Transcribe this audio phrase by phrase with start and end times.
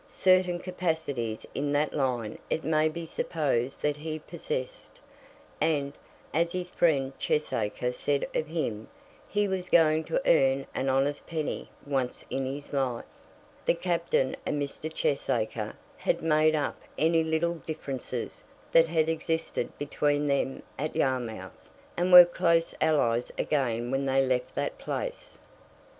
[0.09, 4.99] Certain capacities in that line it may be supposed that he possessed,
[5.61, 5.93] and,
[6.33, 8.87] as his friend Cheesacre said of him,
[9.29, 13.05] he was going to earn an honest penny once in his life.
[13.63, 14.91] The Captain and Mr.
[14.91, 21.53] Cheesacre had made up any little differences that had existed between them at Yarmouth,
[21.95, 25.37] and were close allies again when they left that place.